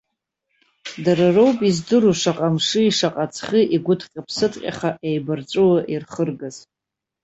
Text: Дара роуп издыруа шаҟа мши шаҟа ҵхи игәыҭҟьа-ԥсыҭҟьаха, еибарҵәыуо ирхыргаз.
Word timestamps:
Дара 1.03 1.25
роуп 1.35 1.59
издыруа 1.69 2.13
шаҟа 2.21 2.47
мши 2.53 2.83
шаҟа 2.97 3.25
ҵхи 3.33 3.63
игәыҭҟьа-ԥсыҭҟьаха, 3.75 4.89
еибарҵәыуо 5.07 5.77
ирхыргаз. 5.93 6.55